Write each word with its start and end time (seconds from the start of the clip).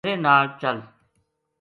میرے 0.03 0.15
ناڑ 0.25 0.43
چل 0.61 0.77